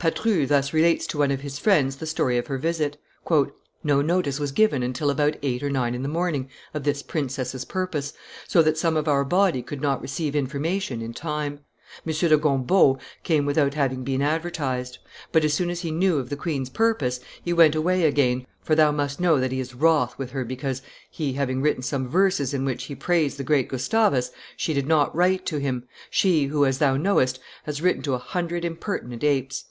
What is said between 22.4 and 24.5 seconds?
in which he praised the great Gustavus,